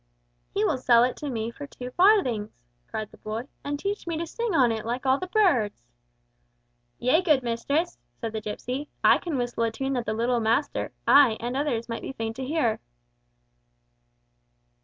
[0.51, 2.49] "He will sell it to me for two farthings,"
[2.87, 5.79] cried the boy, "and teach me to sing on it like all the birds—"
[6.97, 10.91] "Yea, good mistress," said the gipsy, "I can whistle a tune that the little master,
[11.07, 12.79] ay, and others, might be fain to hear."